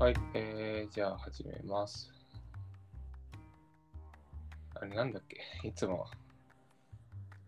[0.00, 2.10] はい、えー、じゃあ始めます。
[4.74, 5.68] あれなんだっけ？
[5.68, 6.06] いつも。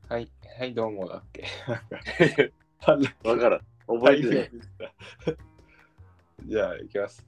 [0.06, 1.46] はい、はい、どうもだっけ？
[3.26, 3.60] わからん。
[3.86, 4.50] 覚えてない。
[6.44, 7.26] じゃあ、いきます。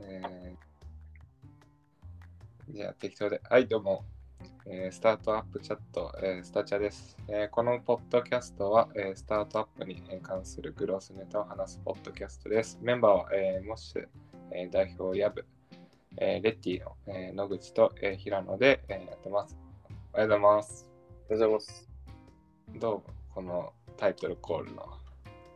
[0.00, 3.40] えー、じゃあ、適当で。
[3.48, 4.04] はい、どうも。
[4.70, 12.78] えースタートアップチャット、えースタチャです、えーこのポッドキャストは、えースタートアップにえー関するグロースネタを話すポッドキャストです。
[12.82, 14.06] メンバーは、えーモッシュ、
[14.52, 15.46] えー代表ヤブ、
[16.18, 19.56] えーレッティの、えー野口と、えー平野で、えーやってます。
[20.12, 20.90] おはようございます。
[21.30, 21.88] おはようございます。
[22.78, 23.02] どう？
[23.34, 24.84] このタイトルコールの。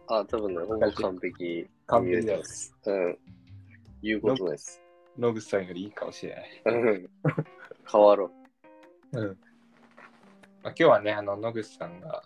[0.06, 1.68] あ、多分ね、ほぼ完璧。
[1.86, 2.74] 完璧です。
[2.86, 3.18] うん。
[4.02, 4.80] 言うことです。
[5.18, 6.62] 野口さんよりいいかもしれない。
[6.64, 7.10] うん。
[7.92, 8.30] 変わろう。
[9.12, 9.36] うんまあ、
[10.68, 12.22] 今日はね、あの野口さんが、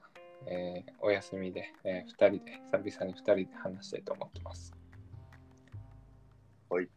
[0.47, 4.73] えーお休みで、え2人で、久々に2人で話したいと思ってます。
[6.69, 6.89] はい。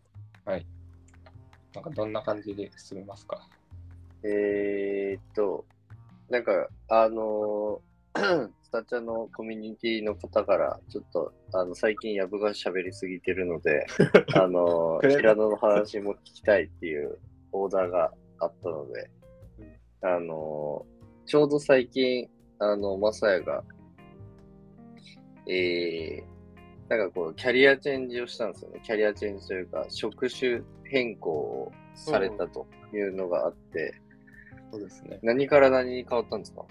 [0.46, 0.66] はい。
[1.74, 3.48] なんかどんな感じで進めますか？
[4.24, 5.66] えーっと、
[6.30, 13.86] なんか、あのー スタチャのコミュニティの方から、ちょっと、あの、最近、ヤブが喋りすぎてるので、
[14.36, 17.18] あのー平野の話も聞きたいっていう
[17.52, 19.10] オーダーがあったので、
[20.02, 23.64] あのーちょうど最近、あの、まさやが、
[25.48, 28.82] えー、なんかこう、キャリアチェンジをしたんですよね。
[28.84, 33.94] キャリアチェンジというか、職種変更をされたというのがあって、
[34.72, 35.20] そうですね。
[35.22, 36.66] 何から何に変わったんですか？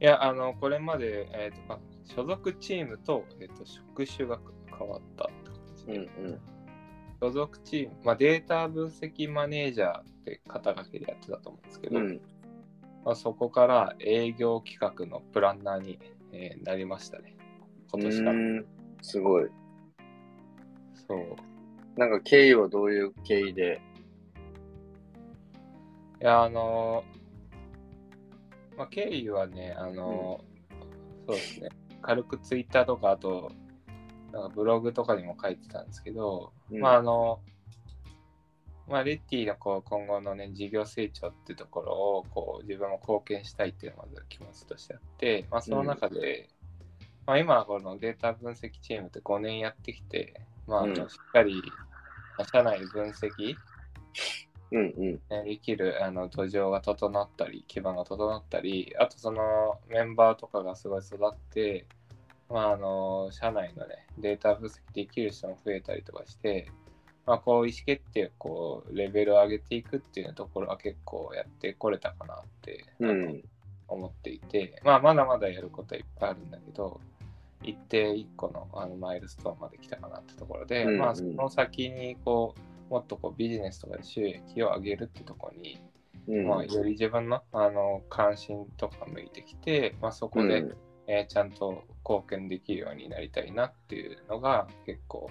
[0.00, 4.38] いや、あの、これまで、えーとまあ所属チームと,、えー、と職種が
[4.78, 6.40] 変わったって感じで、うんうん。
[7.22, 12.20] 所属チーム、まあ、データ分析マネージャーって肩書きでやってたと思うんですけど、うん。
[13.04, 16.00] まあ、そこから営業企画のプランナーに、
[16.32, 17.36] えーなりましたね。
[17.92, 18.38] 今年から。
[19.02, 19.48] すごい。
[21.06, 21.36] そう。
[21.96, 23.80] なんか経緯はどういう経緯で？
[26.20, 31.68] いや、あのーまあ、経緯はね、あのーそうですね、
[32.00, 33.52] 軽くツイッターとか、あと、
[34.32, 36.80] なんかブログとかにも書いてたんですけど、うん。
[36.80, 37.40] まあ、あの、
[38.88, 46.48] まあ、レッティのこう今後のね、事業成長っていうところを、こう、自分も貢献したいっていうのがまず気持ちとしてあって、まあ、その中で、
[47.26, 51.62] まあ、今、このデータ分析チームって5年やってきて、まあ、あしっかり、
[52.38, 53.56] まあ社内分析、
[54.72, 55.20] うんうん。
[55.30, 61.86] ねできるあの土壌が整ったり基盤が整ったりあとそのメンバーとかがすごい育って、
[62.52, 66.70] まあ、あの社内のねデータ分析できる人も増えたりとかして、
[67.26, 72.84] まあ、こう意思決定をこうレベルを上げていくっていうところは結構やってこれたかなって。
[73.88, 77.00] 思っていて、まあ、まだまだやることはいっぱいあるんだけど
[77.62, 82.54] 一定一個のあのマイルストーンまで来たかなってところで、うんうんまあ、その先にこ
[82.90, 85.80] うもっとこうビジネスとかで収益を上げるってところに、
[86.28, 86.46] うん。
[86.46, 90.76] まあ、より自分のあの関心とか向いてきて、まあ、そこで、うん
[91.06, 95.30] えーちゃんと貢献できるようになりたいなっていうのが結構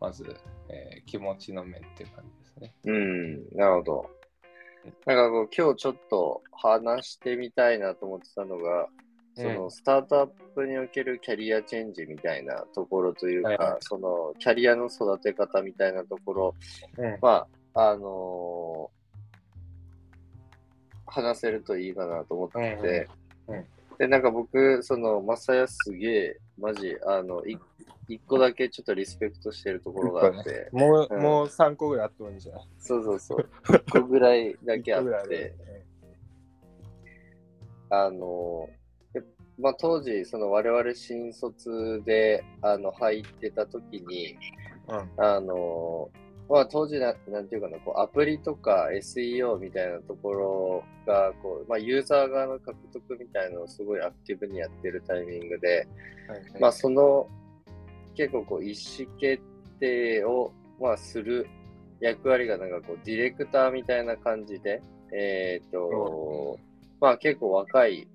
[0.00, 0.36] まず、
[0.68, 2.74] えー気持ちの面って感じですね。
[2.84, 4.10] うん、なるほど。
[5.06, 8.86] なんかこう今日ちょっと話してみたいなと思ってたのが、
[9.34, 16.54] そのスタートアップにおけるキャリアチェンジみたいなところというか、そのキャリアの育て方みたいなところ、
[16.96, 19.00] うんまあ、あのー
[21.12, 23.08] 話せるといいかなと思ってて、
[23.48, 23.64] うんうん
[24.00, 27.58] で、なんか僕、その、まさやすげえ、マジ、あの、い
[28.08, 31.22] 一個だけちょっとリスペクトしてるところがあって、もう、うん。
[31.22, 32.62] もう3個ぐらいあってもいいんじゃない？
[32.78, 33.46] そうそうそう。
[33.86, 35.54] 一個ぐらいだけあっ一個ぐらいて、
[37.90, 38.70] あの、
[39.12, 39.22] で
[39.58, 44.34] まあ、当時、その我々新卒であの入ってた時に、
[44.88, 45.22] うん。
[45.22, 46.10] あの、
[46.50, 55.86] まあ、当時な、なんていうかな、こうアプリとか SEO みたいなところが、こう、まあ、ユーザー側の獲得みたいなのをすごいアクティブにやってるタイミングで、
[56.28, 56.60] はいはい。
[56.60, 57.28] まあ、その、
[58.16, 59.40] 結構こう、意思決
[59.78, 61.46] 定を、まあ、する
[62.00, 64.82] 役割がなんかこう、ディレクターみたいな感じで、
[65.12, 66.58] えっ、と、
[67.00, 68.08] まあ結構若い、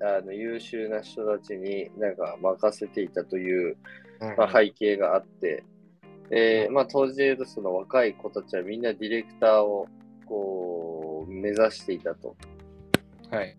[0.00, 3.76] あの、優秀な人たちになんか任せていたという、
[4.20, 4.36] うん。
[4.36, 5.62] まあ、背景があって、
[6.30, 9.88] えーまあ当時で言うとその若い子たちはみんなディレクターを
[10.28, 12.36] こう、目指していたと。
[13.30, 13.56] はい。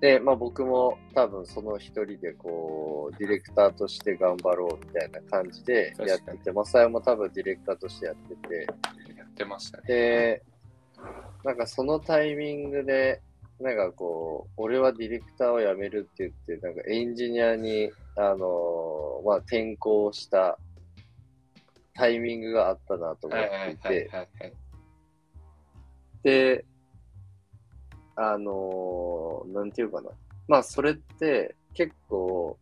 [0.00, 8.66] で、まあ僕も多分その一人でこう、ディレクターとして頑張ろうみたいな感じでやってて、マサヤも多分ディレクターとしてやってて、
[9.16, 9.84] やってましたね。
[9.86, 10.42] で、
[11.44, 13.20] なんかそのタイミングで、
[13.60, 20.58] なんかこう、俺はディレクターを辞めるって言って、なんかエンジニアに、あのーまあ、転校した
[21.94, 24.10] タイミングがあったなと思っていて。
[26.22, 26.64] で、
[28.16, 30.10] あのーなんていうかな。
[30.48, 32.58] まあ、それって結構、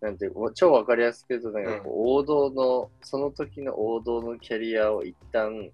[0.00, 5.70] なんていうか、超わかりやすく言うと、なんかこう、王道の、その時の王道のキャリアを一旦、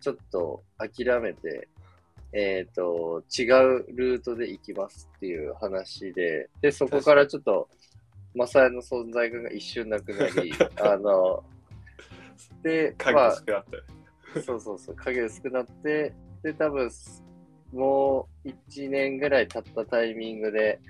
[0.00, 1.68] ちょっと諦めて、
[2.32, 7.68] えっ、と、違うルートで行きますっていう話で、で、そこからちょっと、
[8.34, 10.52] マサヤの存在感が一瞬なくなり、
[10.82, 11.44] あの、
[12.62, 13.82] で、影まあ、薄くなったよ。
[14.42, 16.90] そうそうそう、影薄くなって、で、多分
[17.72, 20.80] もう1年ぐらい経ったタイミングで、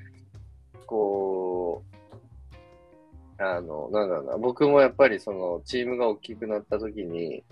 [0.87, 1.83] こ
[3.39, 7.43] う、あの、なんだろうな、僕もやっぱりその、チームが大きくなった時に、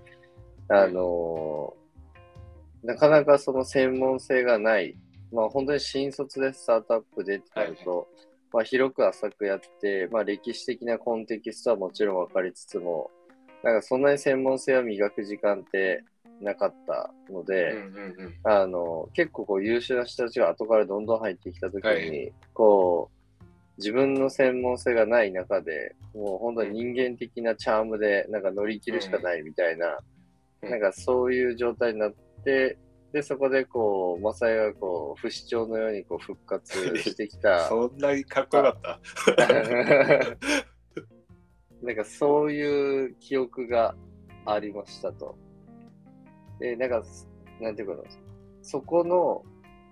[0.68, 1.74] あの、
[2.82, 4.96] なかなかその専門性がない、
[5.32, 8.08] まあ本当に新卒でスタートアップでってなると、
[8.52, 13.10] まあ広く浅くやって、まあ歴史的なコンテキストはもちろん分かりつつも、
[13.62, 16.04] なんかそんなに専門性を磨く時間って
[16.40, 18.34] なかったので、うんうんうん。
[18.44, 23.10] あの、結構こう優秀な人たちが後からどんどん入ってきたときに、はいこ
[23.40, 23.44] う、
[23.78, 30.12] 自分の専門性がない中で、もう本当に人間的なチャームでなんか乗り切るしかないみたいな、うん
[30.62, 32.14] なんかそういう状態になっ
[32.44, 32.78] て、
[33.12, 37.66] で、そこでこう、マサイがこう、不死鳥のようにこう復活してきた。
[37.68, 38.80] そんなにかっこよかっ
[39.36, 39.46] た？
[41.82, 43.94] なんかそういう記憶が
[44.46, 45.36] ありましたと。
[46.58, 47.02] で、なんか、
[47.60, 48.02] なんていうかな、
[48.62, 49.44] そこの、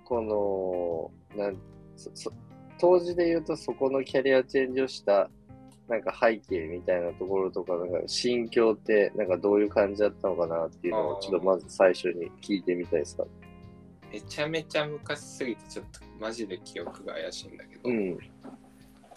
[0.04, 1.56] この、なん
[1.96, 2.32] そそ
[2.78, 5.30] 当時で言うとそこのキャリアチェンジをした、
[5.88, 13.24] なんか背景みたいなところとか、なんか心境って、なんかどういう感じだったのかなっていうのを、ちょっとまず最初に聞いてみたいですか？
[14.12, 18.18] めちゃめちゃ昔すぎてちょっとマジで記憶が怪しいんだけど、うん、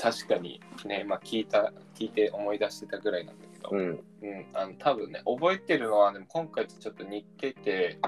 [0.03, 7.99] 確かにね、まあ聞いた、聞いて思い出してたぐらいなんだけど、うん、うん、あの多分ね、覚えてるのは、でも今回とちょっと似てて、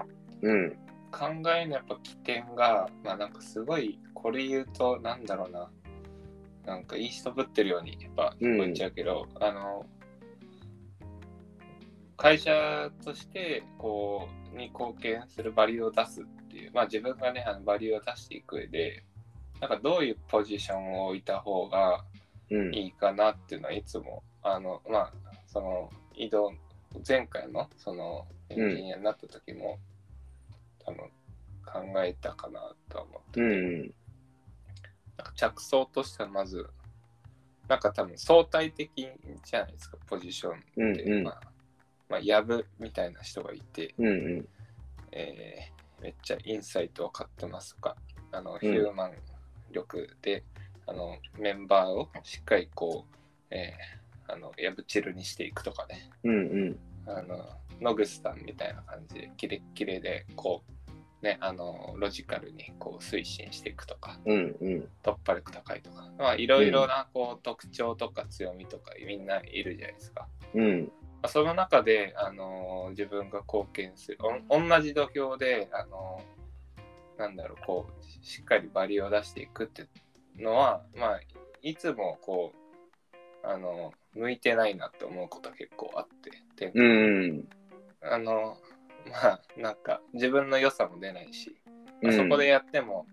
[0.41, 0.71] うん、
[1.09, 5.71] 考えのやっぱ起点が、まあなんかすごい、これ言うと、なんだろうな、
[6.65, 9.85] なんかいい人ぶってるようにやっぱ聞こえちゃうけど、あの、
[12.17, 19.05] 会社として、こう、に貢献するバリューを出すっていう、まあ自分がね、あのバリューを出していく上で、
[19.61, 22.03] なんかどういうポジションを置いた方が
[22.51, 25.13] うん、いいかなっていうのはいつも、あの、まあ、
[25.47, 26.53] その移動、
[27.07, 29.79] 前回のそのエンジニアになった時も、
[30.79, 30.99] 多分
[31.93, 33.91] 考えたかなとは思ってて、うん、なん
[35.17, 36.69] か着想としてはまず、
[37.67, 41.03] なんか多分相対的じゃないですか、ポジションって。
[41.03, 41.23] うんうん。
[41.23, 41.41] まあ、
[42.07, 44.47] まあ、やぶみたいな人がいて、うん、うん、
[45.11, 47.95] えーめっちゃインサイトを買ってますとか、
[48.31, 49.13] あの、ヒューマン
[49.71, 50.43] 力で、
[50.87, 53.15] あの、メンバーをしっかりこう、
[53.51, 57.45] えーあの、やぶちるにしていくとかね、うん、うん、あの、
[57.79, 60.63] 野口さんみたいな感じで、キレッキレで、こ
[61.21, 70.27] う、ね、あの、ロジカルにこう推進していくとか、うん、うん、突破力高いとか、まあ、いろいろなこう特徴とか強みとかみんないるじゃないですか。
[70.53, 70.87] うん、ま
[71.23, 74.19] あその中で、あのー自分が貢献する、
[74.49, 76.44] お同じ土俵で、あのー
[77.17, 79.87] なんだろう、こう、しっかりバリを出していくって
[80.37, 81.19] のは、まあ、
[81.61, 86.07] いつもこう、あの向いてないなって思うことは結構あっ
[86.57, 87.47] て、でうん、
[88.01, 88.57] あの
[89.11, 91.55] まあ、なんか、自分の良さも出ないし、
[92.01, 93.05] まあそこでやっても、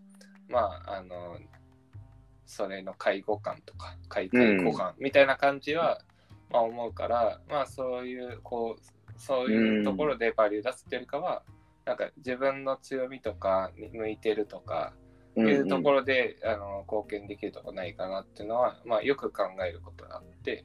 [0.49, 1.39] まあ、あの、
[2.47, 6.01] それの介護感とか、介護感みたいな感じは、
[6.51, 11.43] まあ思うから、まあそういう、こう、そういうところでバリュー出すっていうよりかは、
[11.85, 14.93] なんか自分の強みとかに向いてるとか、
[15.37, 20.65] うん、いうところで、あの貢献できるとこないかなっていうのは、まあよく考えることがあって、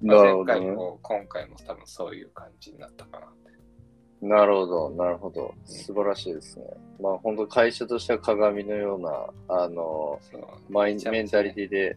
[0.00, 0.44] まあ、前。
[0.44, 4.26] 回も今回も多分そういう感じになったかなって。
[4.26, 5.54] なるほど、なるほど。
[5.64, 6.64] 素晴らしいですね。
[7.00, 10.20] まあ本当会社としては鏡のような、あの、
[10.68, 11.96] マインメンタリティで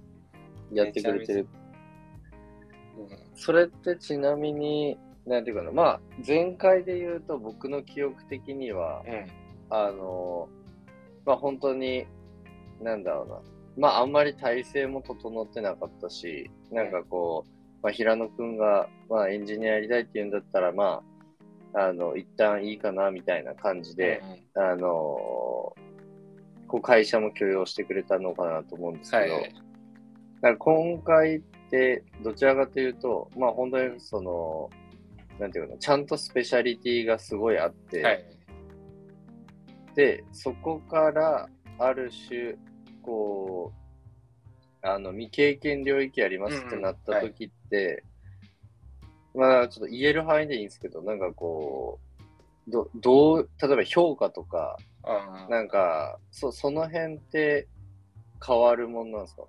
[0.72, 1.40] やってくれてる。
[1.42, 1.66] うん
[3.36, 10.48] それってちなみに、なんていうかな、まあ前回で言うと僕の記憶的には、うんあの、
[11.26, 12.06] まあ本当に、
[12.82, 13.40] なんだろうな。
[13.78, 17.50] まああんまり体制も整ってなかったし、なんかこう、
[17.82, 21.02] まあ平野くんが、まあエンジニアやりたいって言うんだったら、ま
[21.74, 24.22] あ、あの、一旦いいかなみたいな感じで、
[24.54, 24.88] あの
[26.68, 29.54] こう会社も許容してくれたのかなと思うんですけど、はい。
[30.42, 34.70] なんか今回ってどちらかというと、まあ本当にその、
[35.40, 38.26] なんていうかな、ちゃんとスペシャリティがすごいあって、はい。
[39.96, 41.50] で、そこから
[41.80, 42.56] ある種、
[43.02, 43.72] こ
[44.84, 48.04] う、あの、未経験領域ありますってなった時って、
[49.34, 52.00] まあちょっと言える範囲でいいんですけど、なんかこ
[52.68, 54.78] う、どどう、例えば評価とか、
[55.50, 57.68] なんか、そその辺って
[58.46, 59.44] 変わるもんなんですか？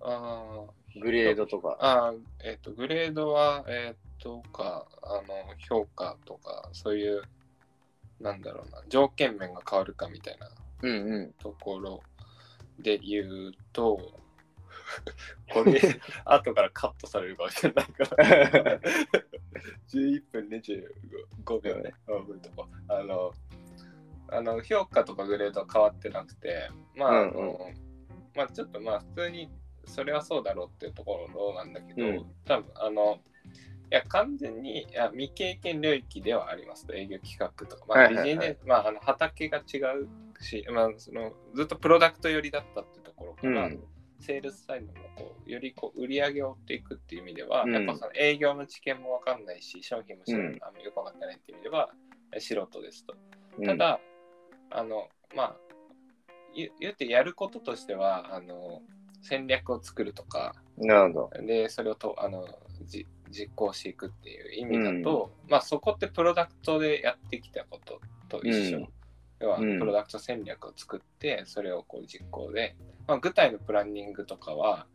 [0.00, 1.00] あー。
[1.00, 1.76] グレードとか。
[1.80, 7.22] あーえっ、と、グレードは、えっ、とか、あの、評価とか、そういう、
[8.20, 10.48] なんだろうな、条件面が変わるかみたいな
[10.82, 11.32] うんうん。
[11.34, 12.02] ところ
[12.78, 13.98] で言うと、
[15.52, 15.80] これ、
[16.24, 18.80] 後からカットされるかもしれないから、
[19.88, 22.66] 11分25秒ね、うんとこ。
[22.88, 23.32] あの、
[24.30, 27.42] あの評価とかグレードは変わってなくて、まあ、うんうん。
[27.42, 27.70] あの
[28.36, 29.50] まあ、ちょっとまあ、普通に
[29.86, 32.34] それはそうだろうっていうところなんだけど、うん。
[32.44, 33.18] 多分あの、い
[33.90, 36.86] や、完全にいや未経験領域ではあります。
[36.86, 40.08] と、営業企画とか、まあ、ビジネス、まあ、あの畑が違う
[40.42, 43.80] し、まあ、そのずっとプロダクト寄りだったってところから、うん。
[44.20, 47.74] セールスサイドもこうよりこう売り上げを追っていくっていう意味では、うん。
[47.74, 51.90] やっぱその営業の知見もわかんないし、商品も知らないうんあんまよくわかってないっていう意味では、
[52.32, 53.14] え素人ですと。
[53.58, 53.64] うん。
[53.64, 54.00] た、だ、
[54.70, 55.56] あの、まあ、
[56.54, 58.82] 言言ってやることとしては、あの、
[59.22, 61.46] 戦略を作るとか、なるほど。
[61.46, 62.46] で、それをとあの
[62.84, 68.78] じ実行していくっていう意味だと、まあそこってプロダクトでやってきたことと一緒。
[68.78, 68.88] うん
[69.40, 74.86] 要はうんプロダクト戦略を作って、それをこう実行で、まあ、具体のプランニングとかは、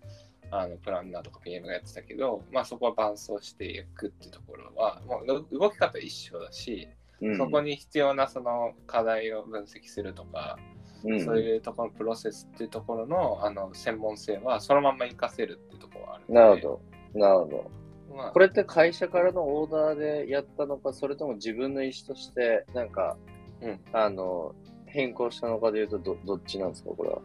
[0.52, 6.88] あのプランナーとか PM がやってたけど、まあそこは伴走していくっていうところは、もうど動き方一緒だし、
[7.22, 10.58] うんそこに必要なその課題を分析するとか、
[11.06, 16.80] うんそういうところのプロセスっていうところのあの専門性はそのまんま活かせるっていうところはあるなるほ
[17.14, 17.20] ど。
[17.20, 17.72] なるほど。
[18.16, 23.18] まあ、これって会社からのオーダーでやったのか、それとも自分の意思として、なんか、
[23.62, 24.54] うんあの、
[24.86, 27.22] 変更したのかでいうとど、どっちなんですか、これは？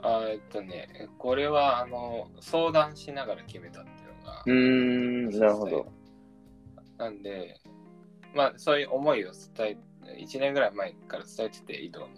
[0.00, 5.86] あえっとね、これはあの相談しながら決めたっていうのが、うーん、なるほど。
[6.98, 7.60] なんで、
[8.32, 9.76] まあそういう思いを伝え、
[10.22, 12.08] 1年ぐらい前から伝えてて、移動の。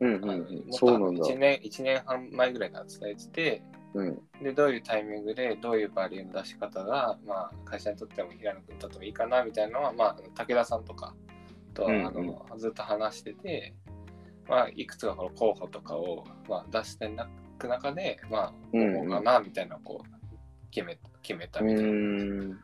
[0.00, 0.64] うんうんうん。
[0.70, 1.24] そうなんだ。
[1.24, 3.62] 1年 ,1 年半前ぐらいから伝えてて、
[3.94, 4.20] うん。
[4.42, 11.14] で、どういうタイミングで、どういうバリューの出し方が、まあ、会社にとっても平野君にとってもいいかなみたいなのは、まあ、武田さんとか
[11.72, 13.74] と、うんうんあのずっと話してて、
[14.48, 17.08] まあ、いくつかこの候補とかを、まあ、出してい
[17.58, 22.56] く中で、まあ、うんこうかなみたいなこう決め決めたうみたいな。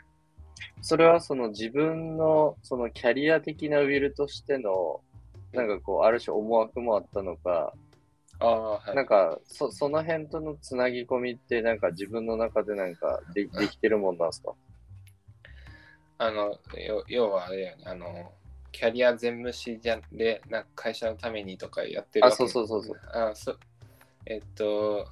[0.83, 5.01] それはその自分のそのキャリア的なウィルとしての、
[5.53, 7.73] なんかこう、ある種思惑もあったのか、
[8.41, 8.97] ああ、はい。
[8.97, 14.53] なんかそその辺とのつなぎ込みってなんか自分の中でなんかでできてるもんなんですか？
[16.19, 18.33] あの、よ要はあれよね、あの、
[18.73, 23.01] キャリア全無視じゃで、なんか会社のためにとかやってるあそうそうそうそう。
[23.13, 23.57] あそ
[24.27, 25.07] えっと、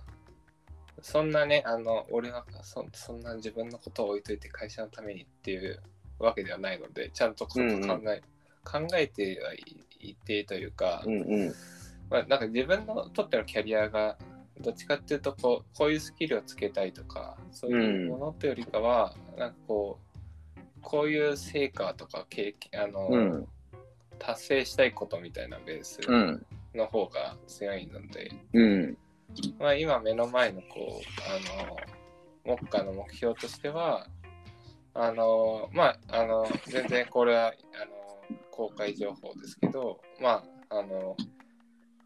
[1.00, 5.80] そんなね、あの、俺はそそんな自分のことを置いといて会社のためにっていう
[6.18, 8.22] わけではないので、ちゃんとそこ考え、うんうん
[8.64, 9.64] 考えてはい
[10.10, 11.54] いてというか、うんうん。
[12.10, 14.16] まあ、なんか自分のとってのキャリアが、
[14.60, 19.98] どっちかっていうとこう、こういうスキルをつけたいとか、そういうものというよりかは、なんかこ
[20.56, 23.48] う、こういう成果とか経験、あの、うん。
[24.18, 26.00] 達成したいことみたいなベース。
[26.74, 28.98] の方が強いので、うん。
[29.58, 31.76] まあ、今目の前のこうあの
[32.44, 34.06] 目下の目標としては
[34.94, 41.14] あのまああの全然これはあの公開情報ですけどまああの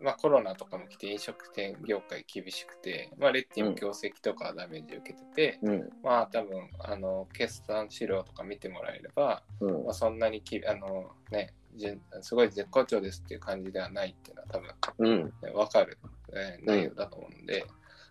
[0.02, 5.90] まあコロナとかも来て飲食店業界厳しくて、まあ、レッティも業績とかはダメージ受けてて、うん。
[6.02, 14.58] まあ多分あの決算資料とか見てもらえれば、うんまあ、そんなにきあのね順すごい絶好調ですっていう感じではないっていうのは多
[14.98, 15.24] 分うん。
[15.42, 15.98] ねわかる、
[16.34, 17.64] えー内容だと思うんで、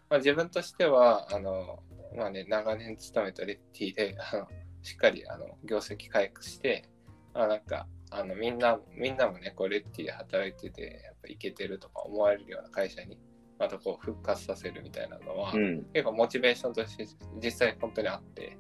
[0.10, 1.80] まあ、自分としてはあの、
[2.16, 4.48] まあね、長年勤めたレッティであの
[4.84, 6.90] しっかりあの業績回復して、
[7.34, 13.18] まあ、なんかあのみんなみんなもねこうレッティで働いててやっぱいけてるとか思われるような会社に
[13.58, 15.84] またこう復活させるみたいなのは、うん。
[15.94, 17.08] 結構モチベーションとして
[17.44, 18.58] 実際本当にあって、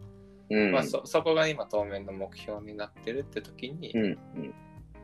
[0.49, 0.71] うん。
[0.71, 4.17] まあ、そそこが今当面の目標になってるって時に、うん。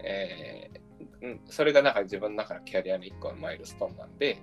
[0.04, 0.88] えー
[1.22, 4.40] うんそれがなんか自分の中のキャリアの一個のマイルストーンなんで、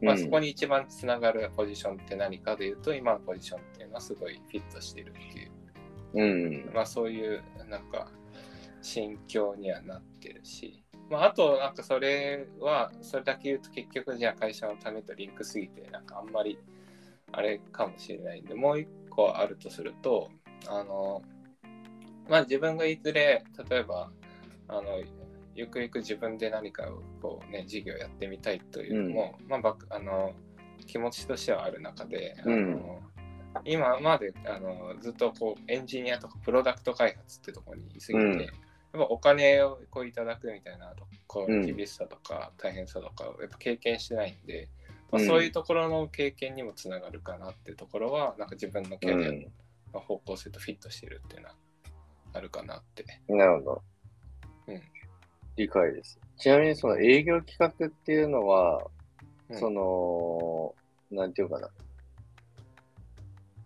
[0.00, 6.74] まあ、そこに一番つながるポジションって何かでいうと今のポジションっていうのはすごいフィットしてるっていう、うん。
[6.74, 8.10] まあ、そういうなんか
[8.82, 16.58] 心境にはなってるし、まあ、あとなんかそれはそれだけ言うと結局じゃあ会社のためとリンクすぎてなんかあんまり
[17.32, 20.30] あれかもしれないんでもう一個あるとすると
[20.66, 21.22] あの
[22.28, 24.10] まあ自分がいずれ例えば
[24.68, 24.82] あの
[25.54, 30.32] ゆくゆく自分で何かをこうね事業やってみたいというのも、まあばあの
[30.86, 32.82] 気持ちとしてはある中で、あのうん。
[33.64, 38.46] 今まであのずっとこうエンジニアとかプロダクト開発ってところにいすぎて、うん
[38.92, 40.92] やっぱお金をこういただくみたいな
[41.26, 44.68] こううん厳しさとか大変さとかをやっぱ経験してないんで、
[45.10, 49.50] まあ、うんそういうところの経験にもつながるかなっていうところはなんか自分のキャリ
[49.92, 51.54] アの方向性とフィットしてるっていうのは
[52.34, 53.04] あるかなって。
[53.28, 53.82] なるほど。
[54.68, 54.82] うん
[55.58, 56.20] 理解です。
[56.38, 58.80] ちなみにその営業企画っていうのは、
[59.50, 60.74] うんその、
[61.10, 61.68] なんていうかな。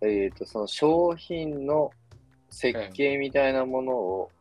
[0.01, 1.91] えっ、と、その商品の
[2.49, 4.31] 設計みたいなものを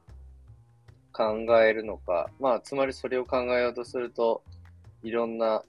[1.13, 4.43] 考えるのか、まあ、つまりそれを考えようとすると、
[5.03, 5.63] いろんな、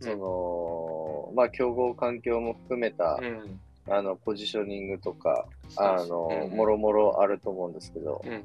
[0.00, 3.60] その、まあ、競合環境も含めた、うん。
[3.88, 8.44] あの、ポジショニングとか、あの、もろもろあると思うんですけど、うん。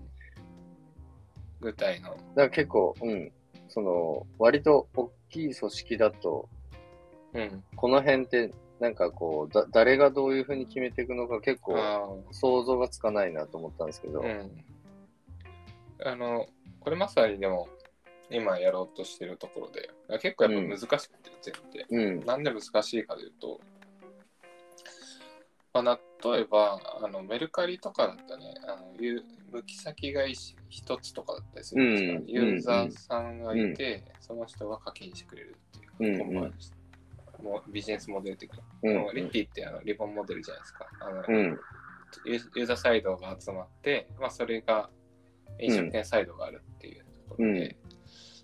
[1.62, 2.10] 具体の。
[2.10, 3.32] だから結構、うん、
[3.70, 6.48] その、割と大きい組織だと、
[7.34, 14.52] うん、この辺って、なんかこう、だ誰がどういうふうに決めていくのか結構あ想像がつかないなと思ったんですけど、ーうん。
[16.04, 16.48] あの、
[16.80, 17.70] これまさにでも
[18.30, 19.90] 今やろうとしてるところで、
[20.20, 21.54] 結構やっぱ難しくて、全
[21.90, 22.18] 然。
[22.18, 23.60] うん、なんで難しいかというと、
[25.74, 32.26] まあ、例えばあのメルカリとかだったらね、あのゆ向き先が一一つとかだったりするんですが、うん。
[32.28, 35.56] ユーザーさんがいて、その人が課金してくれる
[35.98, 36.54] っていう、うん
[37.42, 38.60] もうビジネスモデル的な。
[38.84, 40.88] うんリッピーってあのリボンモデルじゃないですか。
[41.00, 44.90] あのユーザーサイドが集まって、まあ、それが
[45.60, 47.76] 飲食店サイドがあるっていうところで、うん。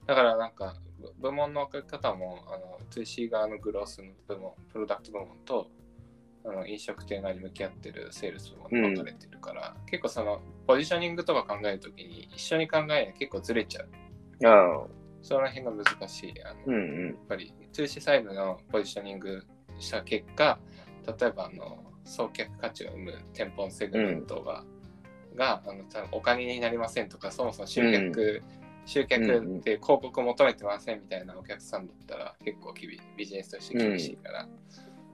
[0.07, 5.69] だからなんかぶ部門の分け方もあの 2C 側のグロースの部門、プロダクト部門と
[6.45, 14.47] あの飲食店側に向き合ってるセールス部門に分かれてるから、結構そのポジショニングとか考えるときに一緒に考えるの結構ずれちゃう。
[14.47, 14.87] ああ、
[15.21, 16.33] その辺が難しい。
[16.43, 19.43] あのうん、やっぱり 2C サイドのポジショニング
[19.79, 20.59] した結果、
[21.05, 24.63] 例えばあの送客価値を生む店舗のセグメントが、
[25.37, 28.43] があの多分お金になりませんとか、そもそも集客、
[28.85, 34.47] 集客って広告求めてませんみたいなお客さんだったら結構厳ビジネスとして厳しいから、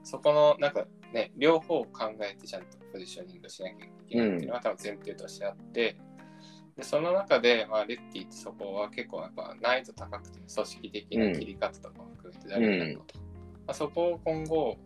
[0.04, 5.96] そこのなんかね、両方考えてちゃんとポジショニングしなきゃいけないっていうのが多分前提としてあって、
[6.76, 13.20] でその中で、まあ、レッティってそこは結構やっぱ難易度高くて、組織的な切り方とかも含めて誰になるのと。
[13.20, 13.26] ま
[13.68, 14.78] あ、そこを今後、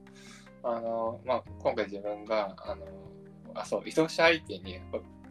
[0.63, 2.85] あのまあ、今回自分が、あの
[3.53, 4.79] あそう移動者相手に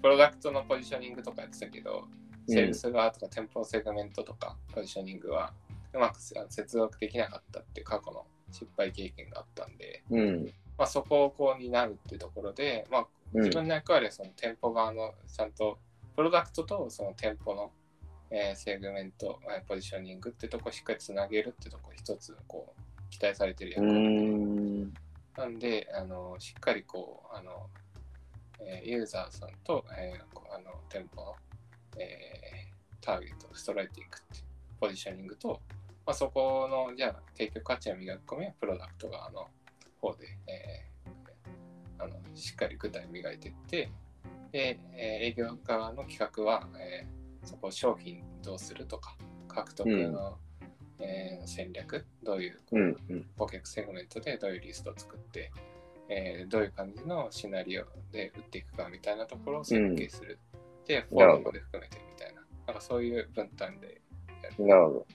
[0.07, 2.05] プロダクトのポジショニングとかやってたけど、
[2.47, 5.53] セールス側とか店舗セグメントとかポジショニングは
[5.93, 6.45] うまく接
[6.79, 10.45] 続できなかったっていう過去の失敗経験があったんで、うん、
[10.79, 13.43] まあ、そこをこうになるっていうところで、まあ、うん。
[13.43, 15.77] 自分の役割はその店舗側のちゃんと
[16.15, 17.73] プロダクトとその店舗の、
[18.31, 24.09] えーセグメント、えーポジショニングってとこをしっかりつなげるってとこ一つこう期待されてる役う割で。
[24.09, 24.95] ん、
[25.37, 27.69] なんであのしっかりこうあの、
[28.61, 30.15] えーユーザーさんと、え
[30.51, 31.35] あの店舗の、
[31.99, 34.45] えーターゲットをストライティングっていう
[34.81, 35.61] ポジショニングと、
[36.05, 39.47] まあ、そこのじゃあ提供価値を磨き込みはプロダクト側の
[40.01, 43.91] 方で、えーあのしっかり具体を磨いていって
[44.53, 49.17] で、えー営業側の企画は、えーそこを商品どうするとか
[49.47, 50.37] 獲得の、
[50.99, 52.61] えー戦略どういう
[53.39, 55.53] 顧客セグメントでどういうリストを作って、
[56.09, 60.39] えーどういう感じのシナリオで売っていくかみたいなところを設計する。
[60.87, 62.43] で、フォームまで含めてみたいな。
[62.67, 64.01] なんかそういう分担で
[64.43, 64.67] やる。
[64.67, 65.07] なるほど。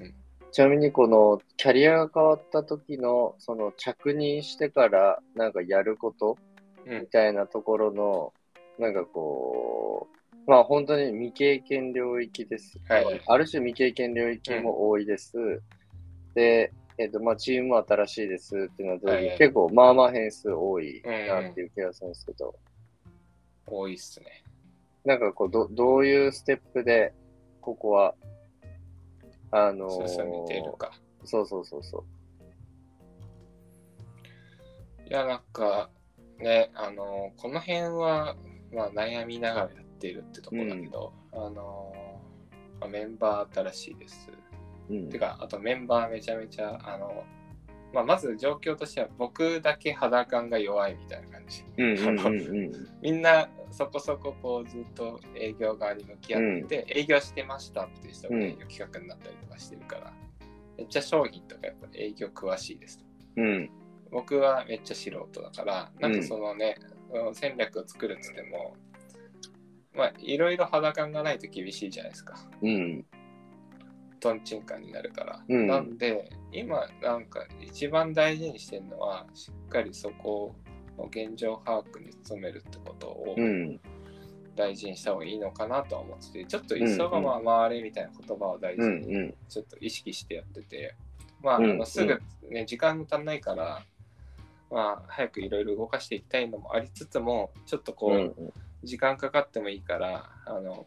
[0.00, 0.14] うん
[0.50, 6.38] ちなみにこのキャリアが変わった時のその着任してからなんかやること
[6.86, 8.32] うんみたいなところの
[8.78, 10.08] なんかこ
[10.46, 12.78] うまあ本当に未経験領域です。
[12.88, 15.60] はいある種未経験領域も多いです。
[16.34, 22.54] で、えっ、とまあチームも新しいですっていうのは、はい結構まあまあ変数多いなっていう気がするんですけど、
[23.66, 24.44] 多いっすね。
[25.04, 27.14] なんかこうどどういうステップで
[27.60, 28.14] ここは
[29.50, 30.92] あのー進めているか。
[31.24, 32.04] そうそうそうそう。
[35.08, 35.88] いや、なんか
[36.38, 38.36] ね、あのこの辺は、
[38.72, 41.92] まあ、悩みながらやっているってところだけど、あの
[42.80, 44.30] まあメンバー新しいです。
[44.90, 47.24] うんてか、あとメンバーめちゃめちゃ、あの、
[47.92, 51.64] まあ、まず状況としては僕だけ肌感が弱いみたいな感じ。
[51.78, 60.12] うんうんうん みんなそこそここうずっと営業側に向き合って、営業してましたっていう人が営業企画になったりとかしてるから、
[60.76, 63.04] めっちゃ商品とかやっぱ営業詳しいですと。
[63.36, 63.70] うんうん
[64.10, 66.76] 僕はめっちゃ素人だから、なんかそのね、
[67.12, 68.74] うん戦略を作るっつっても、
[69.94, 72.36] まあいろいろ肌感がないと厳しいじゃないですか。
[72.62, 73.04] うん
[74.20, 75.44] トンチンカンになるから。
[75.48, 80.54] うんなんで、今なんか一番大事にしてるのは、しっかりそこ
[81.10, 83.80] 現状把握に努めるってことをうん。
[84.56, 89.34] 大事にした方がいいのかなとは思ってて、ちょっと急がば回れみたいな言葉を大う事に。
[89.48, 90.96] ちょっと意識してやってて、
[91.40, 93.84] まあ、あうんのすぐね、時間足んないから、
[94.68, 98.52] まあ、早くいろいろ動かしていきたいのもありつつも、ちょっとこう、うん
[98.84, 100.86] 時間かかってもいいから、あの、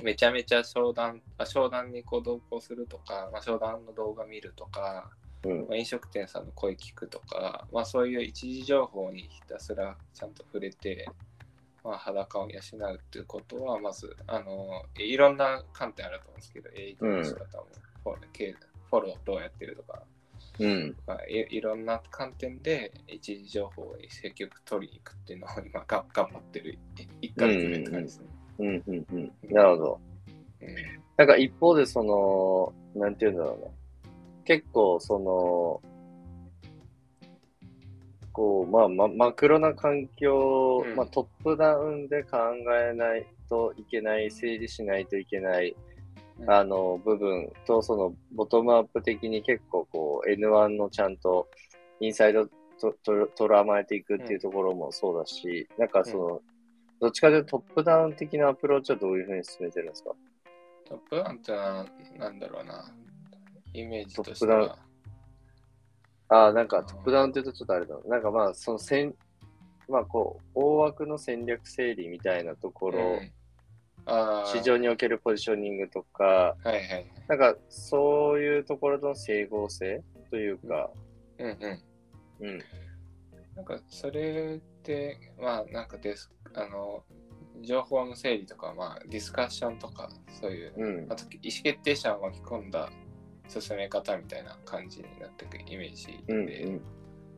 [0.00, 5.10] めちゃめちゃ商談、あ商談にこう同行するとか、まあ、商談の動画見るとか、
[5.44, 5.60] うん。
[5.68, 11.06] まあ、飲食店さんの声聞くとか、まあ、そういう一時情報にひたすらちゃんと触れて、
[11.84, 12.60] まあ、裸を養
[12.92, 17.66] うっていうことは、まず、あの、いろんな観点あると思うんですけど、営業の仕方も、
[18.04, 18.56] フォロー経
[18.90, 20.02] フォローどうやってるとか、
[20.58, 20.96] うん。
[21.06, 26.78] まあ、いいろんな観点で一時情報を積極取りに行くっていうのを今が頑張ってる
[27.22, 28.26] 1ヶ月目って感じですね。
[28.28, 28.32] うん。
[28.32, 28.41] うん。
[28.66, 29.32] うん。
[29.50, 30.00] なるほど。
[30.60, 33.66] うんなんか一方でその、なんていうんだろうな。
[34.44, 35.80] 結構その、
[38.32, 42.38] こう、まあ、ま、マクロな環境、うんまあトップダウンで考
[42.90, 45.76] えないといけない、整理しないといけない、
[46.40, 51.46] うんあの、部分と、その、ボトムアップ的に結構こう、N1 のちゃんと、
[52.00, 52.46] インサイド
[52.80, 56.42] とととらまえていくっていうところもそうだし、なんかその、
[57.02, 60.12] どっちかというとトップダウン的なアプローチはどういうふうに進めてるんですか？
[60.88, 62.94] トップダウンってなんだろうな、
[63.74, 64.78] イメージとしてトップダウンは、
[66.28, 68.00] ああ、なんかトップダウンって言うとちょっとあれだな。
[68.08, 69.14] なんかまあ、その戦、
[69.88, 73.32] まあこう、大枠の戦略整理みたいなところ、うん。
[74.06, 74.58] あー。
[74.58, 77.06] 市場におけるポジショニングとか、はいはいはい。
[77.26, 80.88] なんかそういうところの整合性というか、
[81.38, 81.82] うんうん。
[82.46, 82.58] うん、
[83.56, 84.60] なんかそれ
[85.40, 87.04] まあなんかです、あの、
[87.62, 91.12] 情報の整理とか、まあディスカッションとか、そういう、うん。
[91.12, 92.90] あ、と意思決定者を巻き込んだ
[93.48, 96.80] 進め方みたいな感じになっていくイメージで、うん、うん、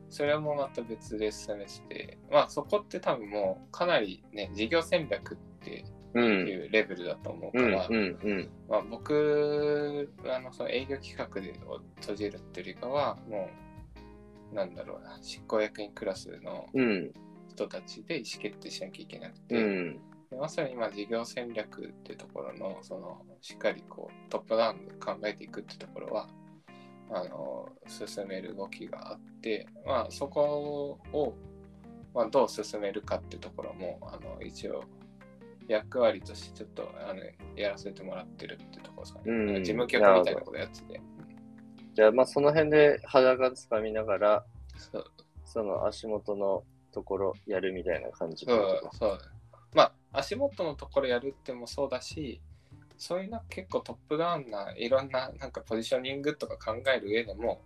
[0.09, 7.89] それもまた別で進めてて、まあそこって多分もうかなりね、事業戦略ってうん、いうレベルだと思ううん、から、
[8.69, 13.49] まあ、僕あのその営業企画でを閉じるっていうよりかはも
[14.53, 17.11] うなんだろうな執行役員クラスのうん、
[17.55, 26.27] 人たちで意思決定しなきゃいけなくて、うん、でまさに今事業戦略っていうところのそのしっかりこうトップダウンで考えていくってところは
[27.11, 31.33] あの進める動きがあって、まあ、そこを、
[32.13, 34.83] まあ、どう進めるかってところもあの一応
[35.67, 37.21] 役割としてちょっとあの
[37.55, 39.25] やらせてもらってるってところですかね。
[39.27, 41.01] うん事務局みたいなことやってて。
[41.95, 44.45] じゃあまあその辺で裸つかみながら、
[45.45, 46.63] その足元の
[46.95, 49.19] ところやるみたいな感じとかそう。
[49.73, 52.41] まあ足元のところやるってもそうだし、
[52.97, 57.61] そういうな結構トップダウンないろんななんかポジショニングとか考える上でも、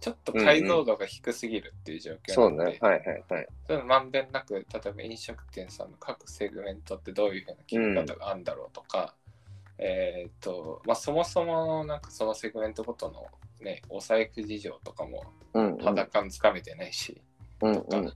[0.00, 2.78] ちょっと解像度が低すぎるっていう状況そうなので、ね。
[2.80, 3.46] はいはいはい。
[3.66, 9.14] そういうのまんべんなく、例えば飲食店さんの各セグメントってどういうふうな切り方があるんだろうとか、
[9.76, 13.26] えーっと、まあそもそもなんかそのセグメントごとの
[13.60, 15.78] ね、お財布事情とかもうん、うん。
[15.78, 17.20] 裸につかめてないし、
[17.60, 18.04] うん、とか、うん。
[18.04, 18.12] でい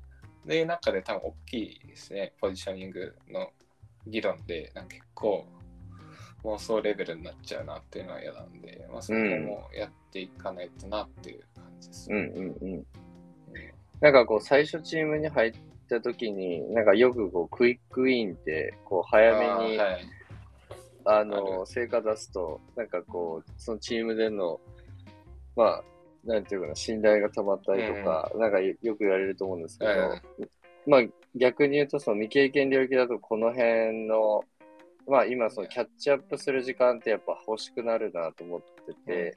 [0.46, 3.50] う中で多分大きいですね、ポジショニングの
[4.06, 5.46] 議論で、なんか結構
[6.44, 12.32] 妄想レベルになっちゃうなっていうのは嫌なんで、まあ、そこもやっていかないとなっていう感じですうん、ね。
[12.34, 12.72] うん、うん。
[12.72, 12.86] うん
[14.00, 15.52] なんかこう、最初チームに入っ
[15.88, 20.04] た時に、なんかよくこう、クイックインって、こう、早めに、あーはい
[21.06, 24.60] ああの、成果出すと、なんかこう、そのチームでの、
[25.56, 25.84] まあ、
[26.26, 29.92] なんていうかな、信頼が溜まったりとか、なんかよよく言われると思うんですけど、
[30.38, 30.50] うん。
[30.86, 31.00] まあ、
[31.34, 34.44] 逆に言うと、その未経験領域だと、この辺の、
[35.06, 39.36] まあ、今、そのキャッチアップする時間ってやっぱ欲しくなるなと思ってて、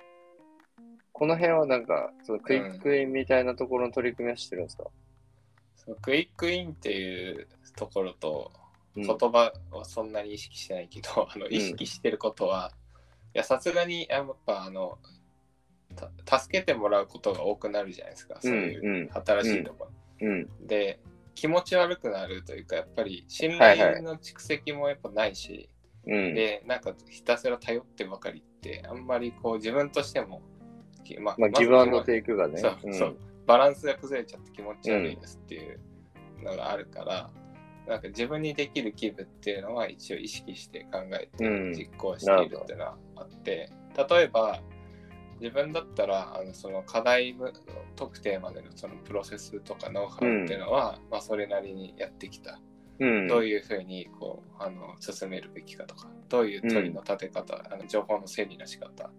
[1.12, 4.86] この辺はなんか、その quick win みたいなところの取り組みはしてるんですか、
[5.76, 8.52] その quick win っていうところと、
[8.96, 9.04] うん。
[9.04, 12.72] 言葉はそんなに意識してないけど、あの意識してることは、
[13.34, 15.17] いや、さすがに、やっぱあの、た
[16.26, 20.28] 助けてもらうことが多くなるじゃないですか、そういううんうん新しいところ。
[20.28, 20.68] うん。
[20.68, 21.00] で
[21.36, 25.70] 気持ち悪くなるというかやっぱり信はいはい頼の蓄積もやっぱないし、
[26.06, 26.34] うん。
[26.34, 30.42] でなんかひたすら頼ってばかりってあんまりこう自分としても、
[31.04, 32.58] きままあ、ギブアンドテイクがね。
[32.60, 35.80] そうそう、バランスが崩れちゃって気持ち悪いですっていう
[36.44, 37.30] のがあるから、
[37.88, 43.72] なんか自分にできる気分っていうのは一応意識して考えうんて実行しているっていうのはあって、
[44.10, 44.60] 例えば
[45.40, 47.52] 自分だったらあのその課題の
[47.96, 52.60] 特定までのそのプロセスとかノウハウっていうのは、まあそれなりにやってきた。
[53.00, 53.28] うん。
[53.28, 59.12] どういうふうにこうあの進めるべきかとか、どういう距離の立て方、あの情報の整理の仕方、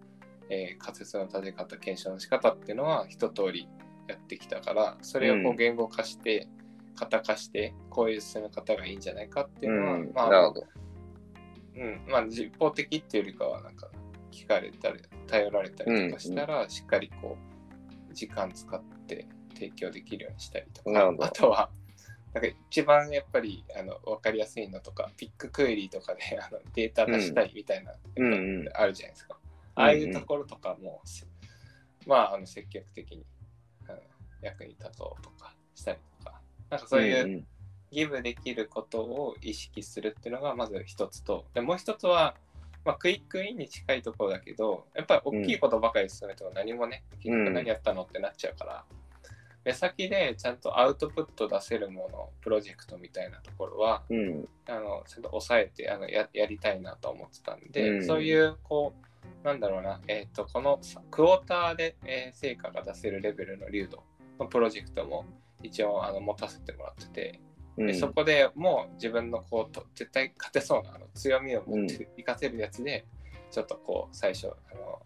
[0.49, 3.69] えー仮説の立て方、検証の仕方っていうのは一通り
[4.07, 6.49] やってきたから、それをこうんう言語化して
[6.95, 10.53] 型化してこういう進め方がいいんじゃないかっていうのは、うんまあ。
[11.75, 13.87] うん、まあ一方的っていうよりかはなんか
[14.31, 17.37] 聞かれたり頼られたりとかしたら、しっかりこ
[18.09, 21.13] う時間使って提供できるようにしたりとか。
[21.19, 21.69] あとは
[22.33, 28.33] なんか一番やっぱりあの分かりやすいのとかピッククエリーとかで あのデータ出したいみたいな、うん。
[28.33, 31.01] うんあるじゃないですか、うんああいうところとかも、
[32.05, 33.25] まああの積極的に
[33.87, 33.99] あの
[34.41, 36.41] 役に立とうとかしたりとか。
[36.69, 37.47] なんかそういう、んん。
[37.89, 42.35] ギブできることを意識するっていうのがまず一つと、でもう一つは、
[42.89, 48.83] まあ、クイックインに近いところだけど、やっぱり大きいことばかり進めても何もね、結局何やったのってなっちゃうから、
[49.63, 54.49] 目先でちゃんとアウトプット出せるもの、プロジェクトみたいなところは、うん。
[54.67, 58.05] あのちゃんと抑えてあのややりたいなと思ってたんで、うん。
[58.07, 58.95] そういう、こ
[59.43, 64.03] う、なんだろうな、えっ、と、このさクォーターで、えー成果が出せるレベルの流度
[64.39, 65.25] のプロジェクトも
[65.61, 67.48] 一応あの持たせてもらってて、うん
[67.85, 73.05] でそこでもう自分のこうと絶対勝てそうなあの強みを持って活かせるやつで、
[73.51, 75.01] ちょっとこう最初あの、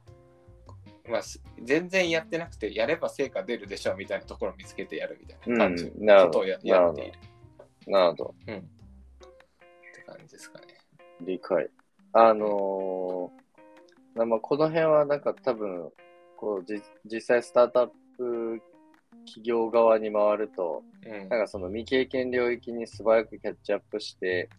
[1.09, 7.13] まあ、す全然やってなくてやれば成果出るでしょうみたいなところを見つけてやるみたいな感じのことをや,、やっている
[7.87, 8.35] なるほど。
[8.47, 10.65] うんって感じですかね。
[11.21, 11.69] 理解。
[12.13, 13.43] あのー
[14.15, 15.91] なまあ、この辺はなんか多分、
[16.37, 18.61] こうじ実際スタートアップ
[19.25, 21.29] 企業側に回ると、うん。
[21.29, 24.49] なんかその未経験領域に素早くキャッチアップして、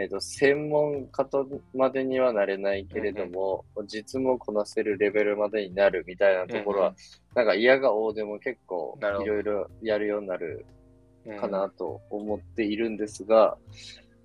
[0.00, 6.94] えっ、と、専門家とまでにはなれないけれども、実務をこなせるレベルまでになるみたいなところは、
[7.34, 10.64] なんか嫌が応でも結構いろいろやるようになる
[11.26, 13.56] うんかなと思っているんですが、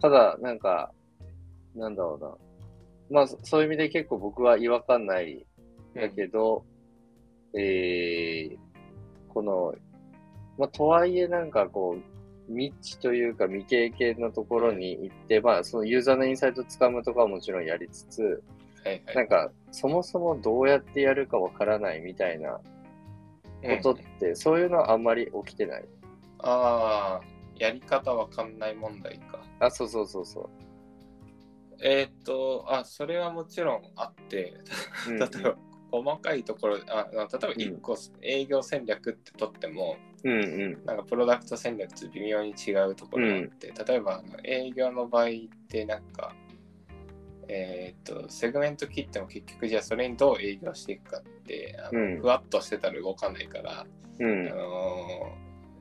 [0.01, 0.91] ただ、なんか、
[1.75, 3.19] なんだろうな。
[3.19, 5.45] まあ、そそういう意味で結構僕は違和感ない
[5.95, 6.63] だけど、
[7.55, 8.57] えー、
[9.33, 9.73] この、
[10.57, 12.13] まあ、とはいえなんかこう、
[12.47, 18.43] 未知というか未経験のところに行って、まあ、そのユーザーのインサイトつかむとかはもちろんやりつつ、
[18.83, 22.61] はいはいなんか、そもそもどうやってやるかわからないみたいなこ
[23.81, 25.85] とって、そういうのはあんまり起きてない。
[26.39, 27.25] ああ、
[27.57, 29.39] やり方わかんない問題か。
[29.59, 30.49] あ、そうそうそうそう。
[31.81, 34.53] えーっと、あ、それはもちろんあって、
[35.07, 35.55] うん 例えば
[35.93, 40.37] 細かいところ、あ例えば1個営業戦略ってとっても、うんう
[40.81, 40.85] ん。
[40.85, 45.29] なんかプロダクト戦略と微妙に違うところがあって、例えば営業の場合っ
[45.69, 46.33] てなんか、
[47.47, 52.19] えーっと、セグメント切っても結局じゃあそれにどう営業していくかって、あのうん。
[52.21, 53.85] ふわっとしてたら動かないから、
[54.17, 54.47] うん。
[54.51, 55.31] あの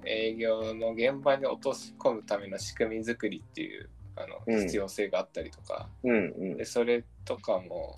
[0.04, 4.60] 営業の現場に落とし込むための仕組み作りっていうあのうん。
[4.60, 6.56] 必要性があったりとか、うんうん。
[6.58, 7.96] でそれとかも、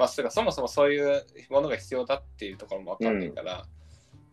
[0.00, 3.66] まあ、それがそもそもそういうものが必要だっていうところも分かんないから、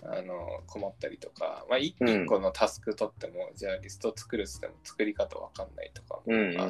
[0.04, 2.24] あの困ったりとか、まあ、一うん。
[2.24, 6.56] 一個のタスク取っても、じゃあリスト作るっつっても作り方分かんないとかも、うんうん。
[6.56, 6.70] まあ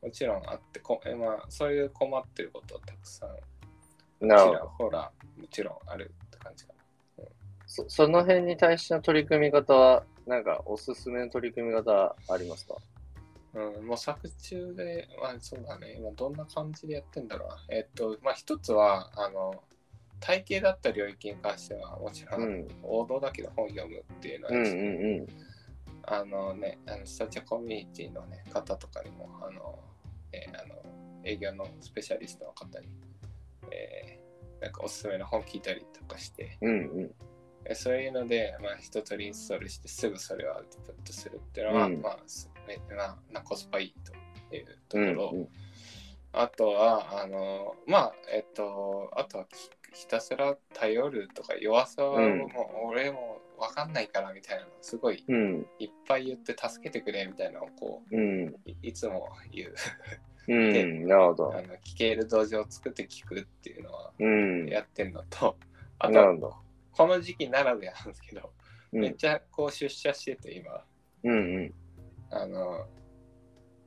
[0.00, 3.30] もちろんあってこ、えまあ、そういう困ってることはたくさん
[4.20, 7.24] ちらほらもちろんあるって感じかな。
[7.66, 12.76] そその辺に対しての取り組み方は、なんかおすすめの取り組み方ありますか？
[13.54, 17.56] うん、もう作中で、まあ、そうだね、今どんな感じでやってんだろうな。
[17.68, 19.62] えっと、まあ、一つは、あの、
[20.20, 22.68] 体系だった領域に関しては、もちろん、うん。
[22.82, 25.26] 王道だけど本読むっていうのは、うんうん
[26.10, 29.78] あのね、あのスタチャコミュニティの、ね、方とかにも、あの、
[30.32, 30.74] えーあの
[31.24, 32.88] 営業のスペシャリストの方に、
[33.70, 34.28] えー
[34.60, 37.10] なんかおすすめの本聞いたりとかして、うんうん。
[37.64, 42.00] えそういうので、まあ、一通りインストールしてすぐそれをアウトプットするっていうのは、うん。
[42.00, 43.94] まあ、すめまあ、なコスパいい
[44.50, 45.48] というとうんころ、うん
[46.30, 55.66] あとは、あの、まあ、えっと、あとはひひたすら頼るとか弱さはうんもう俺もわかんないからみたいなのすごいうん。
[55.78, 58.48] いっぱい言って助けてくれみたいなのをこうん。
[58.48, 59.74] ういいつも言う。
[60.48, 61.06] うん。
[61.08, 61.56] なるほど。
[61.56, 64.68] あの聞ける道場を作って聞くっていうのはうん。
[64.68, 65.56] やってるのと、
[65.98, 66.56] あとなるほど。
[66.92, 68.52] この時期ならではなんですけど、
[68.92, 69.00] うん。
[69.00, 70.84] めっちゃこう出社してて今。
[71.24, 71.74] うんうん
[72.30, 72.86] あの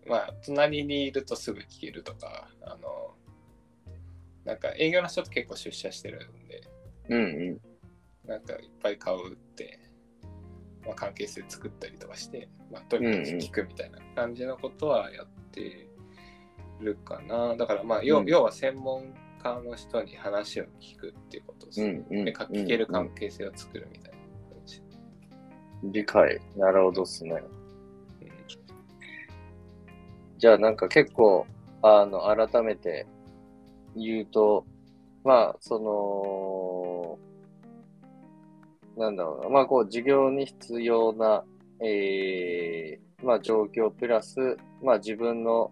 [0.07, 3.15] まあ隣にいるとすぐ聞けるとかあの
[4.45, 6.63] なんか営業の人って結構出社してるんで
[7.09, 7.27] うんう
[8.25, 8.29] ん。
[8.29, 9.79] なんかいっぱい顔打って、
[10.85, 15.87] まあ、関係性作ったりとかして、まあ、とにかく聞くみたいな感じのことはやって
[16.79, 17.55] るかな。
[17.55, 18.25] だからまあ要,、うん。
[18.27, 22.25] 要は専門家の人に話を聞くっていうことです、うんうん。
[22.25, 24.17] でか聞ける関係性を作るみたいな
[24.55, 24.81] 感じ、
[25.83, 26.39] 理解。
[26.55, 27.41] なるほどっすね。
[27.55, 27.60] うん
[30.41, 31.45] じゃあなんか結構
[31.83, 33.05] あの改めて
[33.95, 34.65] 言うと
[35.23, 37.19] まあそ
[38.97, 41.43] のなんだろうなまあこう授業に必要な、
[41.79, 45.71] えー、まあ、状況プラス、まあ、自分の、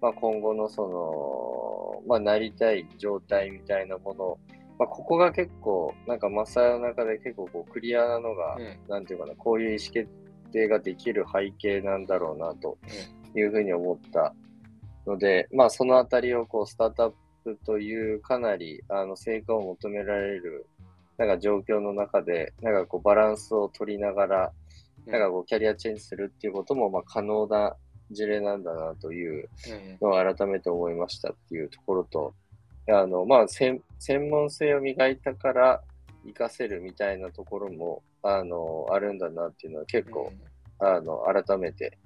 [0.00, 4.38] まあ、今後のその、まあ、なりたい状態みたいなもの
[4.78, 8.78] まあ、ここが結構、なんかマサヤの中で結構こうクリアなのが、うん。
[8.88, 10.06] なんていうかな、こういう意思決
[10.52, 12.78] 定ができる背景なんだろうなと
[13.38, 14.34] いうふうに思った
[15.06, 17.12] ので、まあそのあたりをこうスタートアッ
[17.44, 20.66] プというかなりあの成果を求められる
[21.18, 24.52] なんか状況の中で、なんかこうバランスを取りながら、
[25.06, 27.76] うんなんかこうキャリアチェンジするっていうこともまあ可能な
[28.10, 29.48] 事例なんだなという
[30.00, 30.08] うん。
[30.10, 32.34] のを改めて思いましたっていうところと、
[32.88, 35.82] あの、まあ、専専門性を磨いたから
[36.22, 40.32] 活かせるみたいなところも、あの、あるんだなっていうのは結構、
[40.78, 41.98] あの、改めて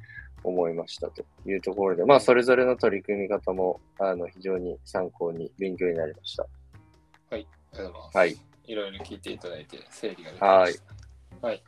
[0.45, 6.47] 思いましたというところで、まあ、それぞれの取り組み方も、あの、非常に参考に勉強になりました。
[7.31, 8.17] はい、ありがとうございます。
[8.17, 8.37] はい。
[8.65, 10.81] いろいろ聞いていただいて、整理ができまし
[11.41, 11.47] た。
[11.47, 11.63] はい。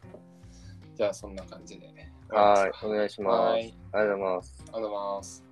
[0.95, 1.87] じゃあ、そんな感じで。
[2.29, 2.87] はい。
[2.87, 3.53] お願いします。
[3.53, 4.57] はいありがとうございます。
[4.59, 5.52] ありがとうございます。